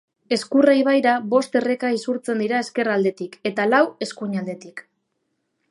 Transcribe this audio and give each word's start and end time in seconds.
Ezkurra 0.35 0.73
ibaira 0.77 1.11
bost 1.33 1.57
erreka 1.59 1.91
isurtzen 1.97 2.41
dira 2.45 2.63
ezkerraldetik, 2.67 3.39
eta 3.53 3.69
lau 3.75 3.83
eskuinaldetik. 4.07 4.85